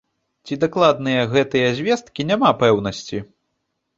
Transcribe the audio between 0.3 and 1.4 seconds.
Ці дакладныя